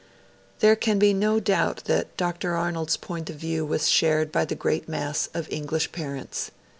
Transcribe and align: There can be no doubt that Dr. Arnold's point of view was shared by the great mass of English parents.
There 0.61 0.75
can 0.75 0.97
be 0.97 1.13
no 1.13 1.39
doubt 1.39 1.83
that 1.85 2.17
Dr. 2.17 2.55
Arnold's 2.57 2.97
point 2.97 3.29
of 3.29 3.35
view 3.35 3.63
was 3.63 3.87
shared 3.87 4.31
by 4.31 4.45
the 4.45 4.55
great 4.55 4.89
mass 4.89 5.29
of 5.35 5.47
English 5.51 5.91
parents. 5.91 6.49